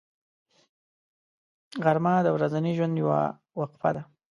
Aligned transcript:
غرمه 1.83 2.15
د 2.23 2.27
ورځني 2.35 2.71
ژوند 2.77 2.93
یوه 3.01 3.19
وقفه 3.59 3.89
ده 3.95 4.03